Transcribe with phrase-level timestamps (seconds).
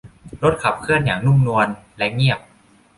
[0.43, 1.67] รถขับเคลื่อนอย่างนุ่มนวล
[1.97, 2.39] และเงียบ